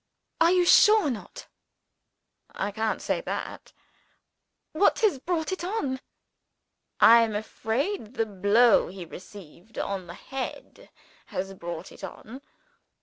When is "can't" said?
2.71-3.03